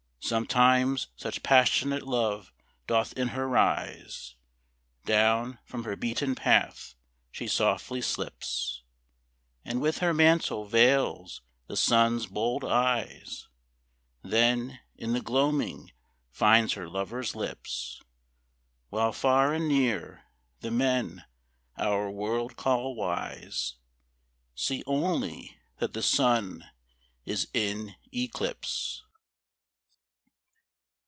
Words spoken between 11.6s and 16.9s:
the Sun's bold eyes, Then in the gloaming finds her